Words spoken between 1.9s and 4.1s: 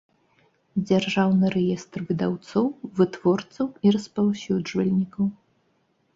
ВЫДАЎЦОЎ, ВЫТВОРЦАЎ I